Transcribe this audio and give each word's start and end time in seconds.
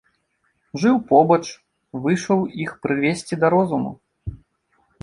Жыў 0.83 0.95
побач, 1.11 1.39
выйшаў 2.07 2.39
іх 2.65 2.71
прывесці 2.87 3.33
да 3.45 3.57
розуму. 3.57 3.91